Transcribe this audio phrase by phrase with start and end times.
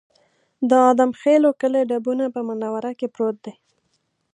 [0.69, 3.53] د ادم خېلو کلی ډبونه په منوره کې پروت دی